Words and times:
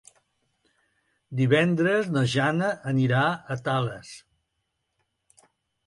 Divendres 1.41 2.09
na 2.17 2.25
Jana 2.33 2.73
anirà 2.95 3.23
a 3.57 3.61
Tales. 3.71 4.19